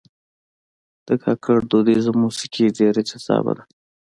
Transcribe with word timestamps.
د 1.07 1.09
کاکړ 1.23 1.57
دودیزه 1.71 2.11
موسیقي 2.23 2.65
ډېر 2.77 2.95
جذابه 3.09 3.53
ده. 3.57 3.63